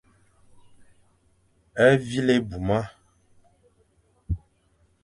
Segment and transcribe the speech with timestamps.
[2.03, 2.81] Vîle éimuma.